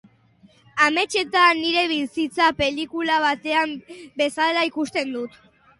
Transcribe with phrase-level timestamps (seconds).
[0.85, 3.79] Ametsetan nire bizitza pelikula batean
[4.25, 5.43] bezala ikusten dut.